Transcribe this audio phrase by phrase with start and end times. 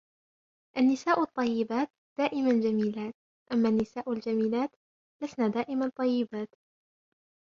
[0.77, 3.13] النساء الطيبات دائما جميلات,
[3.51, 4.69] أما النساء الجميلات
[5.23, 6.49] لسن دائما طيبات.